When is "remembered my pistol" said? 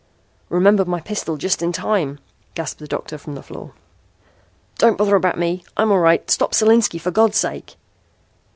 0.49-1.37